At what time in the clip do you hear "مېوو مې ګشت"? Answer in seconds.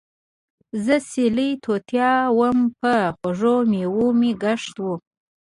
3.71-4.75